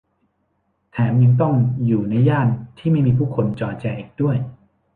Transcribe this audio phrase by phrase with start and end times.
[0.91, 1.53] แถมยังต้อง
[1.85, 4.37] อยู่ในย่านที่ไม่มีผู้คนจอแจอีกด้วย